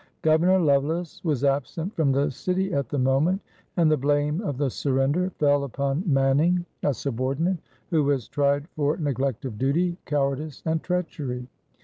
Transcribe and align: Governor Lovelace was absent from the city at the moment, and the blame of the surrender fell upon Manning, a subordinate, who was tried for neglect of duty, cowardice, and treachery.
Governor 0.23 0.57
Lovelace 0.59 1.23
was 1.23 1.43
absent 1.43 1.95
from 1.95 2.11
the 2.11 2.31
city 2.31 2.73
at 2.73 2.89
the 2.89 2.97
moment, 2.97 3.39
and 3.77 3.91
the 3.91 3.95
blame 3.97 4.41
of 4.41 4.57
the 4.57 4.67
surrender 4.71 5.29
fell 5.37 5.63
upon 5.63 6.03
Manning, 6.07 6.65
a 6.81 6.91
subordinate, 6.91 7.59
who 7.91 8.03
was 8.05 8.27
tried 8.27 8.67
for 8.69 8.97
neglect 8.97 9.45
of 9.45 9.59
duty, 9.59 9.97
cowardice, 10.05 10.63
and 10.65 10.81
treachery. 10.81 11.47